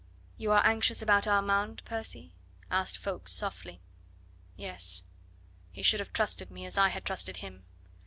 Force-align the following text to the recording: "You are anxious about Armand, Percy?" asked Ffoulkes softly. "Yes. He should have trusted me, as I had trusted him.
"You 0.35 0.49
are 0.49 0.65
anxious 0.65 1.03
about 1.03 1.27
Armand, 1.27 1.83
Percy?" 1.85 2.33
asked 2.71 2.97
Ffoulkes 2.97 3.31
softly. 3.31 3.81
"Yes. 4.55 5.03
He 5.71 5.83
should 5.83 5.99
have 5.99 6.11
trusted 6.11 6.49
me, 6.49 6.65
as 6.65 6.75
I 6.75 6.89
had 6.89 7.05
trusted 7.05 7.37
him. 7.37 7.65